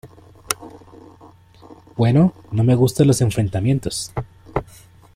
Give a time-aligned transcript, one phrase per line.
[1.95, 2.33] Bueno...
[2.51, 4.11] No me gustan los enfrentamientos.